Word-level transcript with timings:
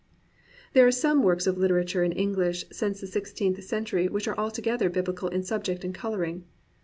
There 0.73 0.87
are 0.87 0.91
some 0.91 1.21
works 1.21 1.45
of 1.45 1.59
literature 1.59 2.03
in 2.03 2.11
English 2.11 2.65
since 2.71 2.99
the 3.01 3.05
sixteenth 3.05 3.63
century 3.63 4.07
which 4.07 4.27
are 4.27 4.35
altogether 4.35 4.89
BibUcal 4.89 5.31
in 5.31 5.43
subject 5.43 5.83
and 5.83 5.93
colouring. 5.93 6.43